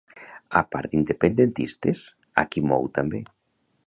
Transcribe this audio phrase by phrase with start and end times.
[0.59, 2.01] A part d'independentistes,
[2.43, 3.21] a qui mou també?